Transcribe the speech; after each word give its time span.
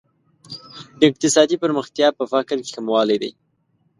اقتصادي 1.07 1.55
پرمختیا 1.63 2.07
په 2.17 2.23
فقر 2.31 2.57
کې 2.63 2.71
کموالی 2.77 3.17
دی. 3.21 3.31